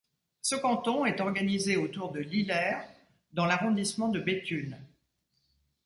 Ce 0.41 0.55
canton 0.55 1.05
est 1.05 1.21
organisé 1.21 1.77
autour 1.77 2.11
de 2.11 2.21
Lillers 2.21 2.87
dans 3.33 3.45
l'arrondissement 3.45 4.07
de 4.09 4.19
Béthune. 4.19 4.79